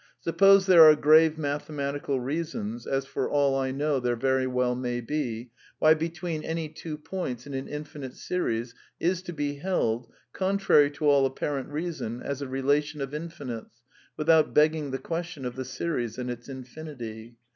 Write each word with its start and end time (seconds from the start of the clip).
Suppose 0.19 0.65
there 0.65 0.83
are 0.85 0.95
grave 0.95 1.37
mathematical 1.37 2.19
reasons 2.19 2.87
(as 2.87 3.05
for 3.05 3.29
all 3.29 3.55
I 3.55 3.69
know 3.69 3.99
there 3.99 4.15
very 4.15 4.47
well 4.47 4.73
may 4.73 4.99
be) 4.99 5.51
why" 5.77 5.93
between 5.93 6.41
any 6.43 6.69
two 6.69 6.97
points" 6.97 7.45
in 7.45 7.53
an 7.53 7.67
infinite 7.67 8.15
series 8.15 8.73
is 8.99 9.21
to 9.21 9.31
be 9.31 9.57
held, 9.57 10.11
contrary 10.33 10.89
to 10.89 11.07
all 11.07 11.27
apparent 11.27 11.69
reason, 11.69 12.19
as 12.23 12.41
a 12.41 12.47
relation 12.47 12.99
of 12.99 13.13
infinites, 13.13 13.83
without 14.17 14.55
begging 14.55 14.89
the 14.89 14.97
question 14.97 15.45
of 15.45 15.55
the 15.55 15.65
series 15.65 16.17
and 16.17 16.31
its 16.31 16.49
infinity. 16.49 17.35